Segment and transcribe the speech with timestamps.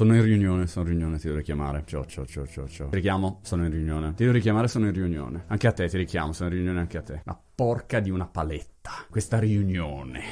[0.00, 1.82] Sono in riunione, sono in riunione, ti devo richiamare.
[1.84, 2.88] Ciao, ciao, ciao, ciao, ciao.
[2.88, 4.14] Ti richiamo, sono in riunione.
[4.14, 5.44] Ti devo richiamare, sono in riunione.
[5.48, 7.20] Anche a te ti richiamo, sono in riunione anche a te.
[7.26, 8.92] Ma porca di una paletta.
[9.10, 10.22] Questa riunione.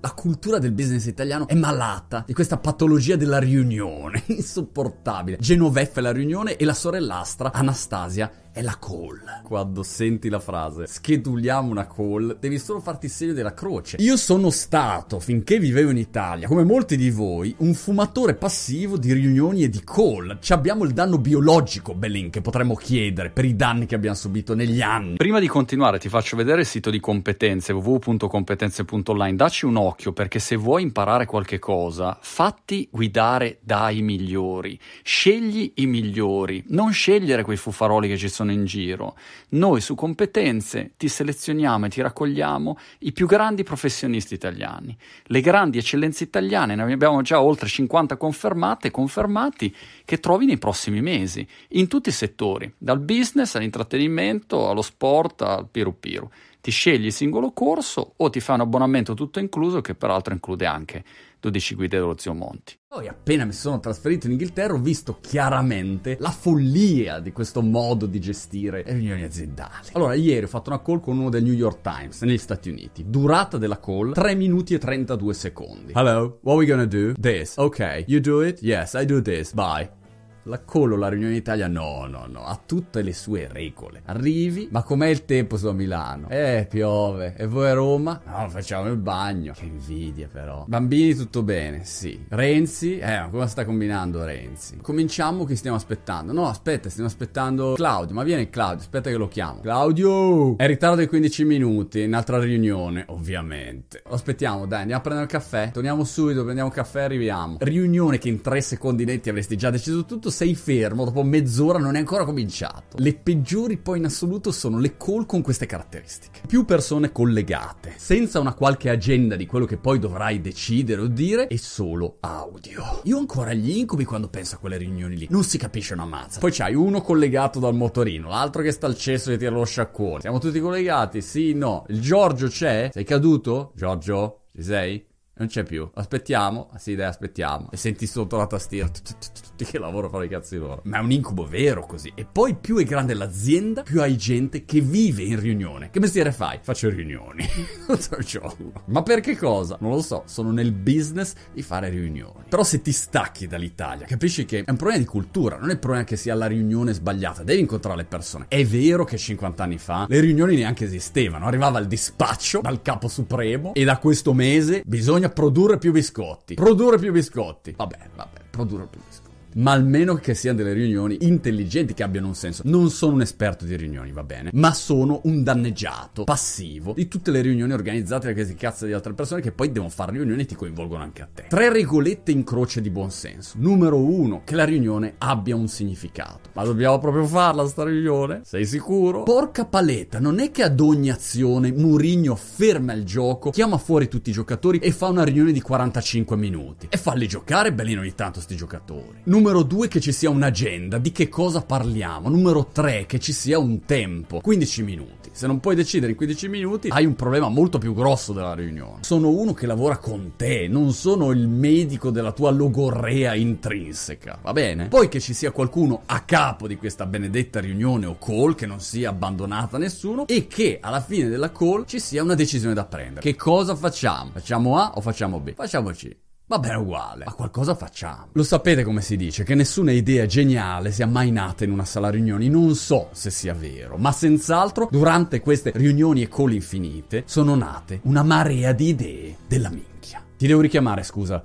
[0.00, 5.36] La cultura del business italiano è malata di questa patologia della riunione, insopportabile.
[5.36, 9.40] Genoveffa è la riunione e la sorellastra, Anastasia, è la call.
[9.42, 13.96] Quando senti la frase scheduliamo una call, devi solo farti il segno della croce.
[14.00, 19.12] Io sono stato, finché vivevo in Italia, come molti di voi, un fumatore passivo di
[19.14, 20.38] riunioni e di call.
[20.40, 24.54] Ci abbiamo il danno biologico, Belin, che potremmo chiedere per i danni che abbiamo subito
[24.54, 25.16] negli anni.
[25.16, 29.36] Prima di continuare ti faccio vedere il sito di competenze www.competenze.online.
[29.36, 34.78] Dacci un occhio perché se vuoi imparare qualche cosa, fatti guidare dai migliori.
[35.02, 39.16] Scegli i migliori, non scegliere quei fufaroli che ci sono in giro.
[39.50, 45.78] Noi su competenze ti selezioniamo e ti raccogliamo i più grandi professionisti italiani, le grandi
[45.78, 49.74] eccellenze italiane, ne abbiamo già oltre 50 confermate confermati
[50.04, 55.68] che trovi nei prossimi mesi, in tutti i settori, dal business all'intrattenimento, allo sport, al
[55.70, 56.30] piru piru
[56.62, 60.64] ti scegli il singolo corso o ti fai un abbonamento tutto incluso che peraltro include
[60.64, 61.04] anche
[61.40, 62.78] 12 guide dello zio Monti.
[62.86, 68.06] Poi appena mi sono trasferito in Inghilterra ho visto chiaramente la follia di questo modo
[68.06, 69.88] di gestire le riunioni aziendali.
[69.94, 73.04] Allora, ieri ho fatto una call con uno del New York Times negli Stati Uniti.
[73.08, 75.92] Durata della call 3 minuti e 32 secondi.
[75.96, 77.12] Hello, what are we gonna do?
[77.20, 77.56] This.
[77.56, 78.62] Ok, you do it?
[78.62, 79.52] Yes, I do this.
[79.52, 80.01] Bye.
[80.46, 84.02] La Colo, la riunione d'Italia, no, no, no, ha tutte le sue regole.
[84.06, 86.28] Arrivi, ma com'è il tempo su Milano?
[86.30, 87.34] Eh, piove.
[87.36, 88.20] E voi a Roma?
[88.26, 89.52] No, facciamo il bagno.
[89.52, 90.64] Che invidia però.
[90.66, 92.24] Bambini tutto bene, sì.
[92.28, 92.98] Renzi?
[92.98, 94.78] Eh, ma come sta combinando Renzi?
[94.78, 96.32] Cominciamo che stiamo aspettando.
[96.32, 98.12] No, aspetta, stiamo aspettando Claudio.
[98.12, 99.60] Ma viene Claudio, aspetta che lo chiamo.
[99.60, 100.56] Claudio!
[100.56, 104.02] È in ritardo di 15 minuti, in altra riunione, ovviamente.
[104.08, 105.70] Aspettiamo, dai, andiamo a prendere il caffè.
[105.72, 107.58] Torniamo subito, prendiamo il caffè e arriviamo.
[107.60, 111.94] Riunione che in 3 secondi netti avresti già deciso tutto sei fermo, dopo mezz'ora non
[111.94, 112.96] è ancora cominciato.
[112.96, 116.40] Le peggiori poi in assoluto sono le call con queste caratteristiche.
[116.46, 121.46] Più persone collegate, senza una qualche agenda di quello che poi dovrai decidere o dire,
[121.46, 123.00] e solo audio.
[123.04, 125.26] Io ho ancora gli incubi quando penso a quelle riunioni lì.
[125.30, 126.40] Non si capisce una mazza.
[126.40, 130.22] Poi c'hai uno collegato dal motorino, l'altro che sta al cesso e tira lo sciacquone.
[130.22, 131.20] Siamo tutti collegati?
[131.20, 131.84] Sì, no.
[131.88, 132.88] Il Giorgio c'è?
[132.92, 133.72] Sei caduto?
[133.76, 134.44] Giorgio?
[134.54, 135.10] Ci sei?
[135.34, 135.90] Non c'è più.
[135.94, 136.68] Aspettiamo.
[136.72, 137.70] Ah, sì, dai, aspettiamo.
[137.72, 140.82] E senti sotto la tastiera tutti che lavoro fanno i cazzi loro.
[140.84, 142.12] Ma è un incubo vero così.
[142.14, 145.90] E poi più è grande l'azienda, più hai gente che vive in riunione.
[145.90, 146.58] Che mestiere fai?
[146.60, 147.46] Faccio riunioni.
[148.86, 149.78] Ma per che cosa?
[149.80, 150.22] Non lo so.
[150.26, 152.44] Sono nel business di fare riunioni.
[152.48, 155.56] Però se ti stacchi dall'Italia, capisci che è un problema di cultura.
[155.56, 157.42] Non è il problema che sia la riunione sbagliata.
[157.42, 158.44] Devi incontrare le persone.
[158.48, 161.46] È vero che 50 anni fa le riunioni neanche esistevano.
[161.46, 166.54] Arrivava il dispaccio dal capo supremo e da questo mese bisogna produrre più biscotti.
[166.54, 167.74] Produrre più biscotti.
[167.76, 172.34] Vabbè, vabbè, produrre più biscotti ma almeno che siano delle riunioni intelligenti che abbiano un
[172.34, 172.62] senso.
[172.64, 177.30] Non sono un esperto di riunioni, va bene, ma sono un danneggiato passivo di tutte
[177.30, 180.46] le riunioni organizzate da questi cazzo di altre persone che poi devono fare riunioni e
[180.46, 181.44] ti coinvolgono anche a te.
[181.48, 183.56] Tre regolette in croce di buonsenso.
[183.58, 186.50] Numero uno, che la riunione abbia un significato.
[186.54, 188.40] Ma dobbiamo proprio farla sta riunione?
[188.44, 189.22] Sei sicuro?
[189.22, 194.30] Porca paletta, non è che ad ogni azione Murigno ferma il gioco, chiama fuori tutti
[194.30, 196.86] i giocatori e fa una riunione di 45 minuti.
[196.90, 199.20] E falli giocare bellino ogni tanto sti giocatori.
[199.24, 202.28] Numero Numero due che ci sia un'agenda, di che cosa parliamo.
[202.28, 205.30] Numero tre che ci sia un tempo, 15 minuti.
[205.32, 208.98] Se non puoi decidere in 15 minuti hai un problema molto più grosso della riunione.
[209.00, 214.52] Sono uno che lavora con te, non sono il medico della tua logorrea intrinseca, va
[214.52, 214.86] bene?
[214.86, 218.78] Poi che ci sia qualcuno a capo di questa benedetta riunione o call, che non
[218.78, 222.84] sia abbandonata a nessuno e che alla fine della call ci sia una decisione da
[222.84, 223.22] prendere.
[223.22, 224.30] Che cosa facciamo?
[224.34, 225.52] Facciamo A o facciamo B?
[225.52, 226.14] Facciamo C.
[226.52, 228.28] Va bene uguale, ma qualcosa facciamo.
[228.32, 232.10] Lo sapete come si dice, che nessuna idea geniale sia mai nata in una sala
[232.10, 237.54] riunioni, non so se sia vero, ma senz'altro durante queste riunioni e call infinite sono
[237.54, 240.22] nate una marea di idee della minchia.
[240.36, 241.42] Ti devo richiamare, scusa.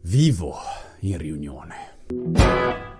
[0.00, 0.56] Vivo
[1.02, 2.93] in riunione.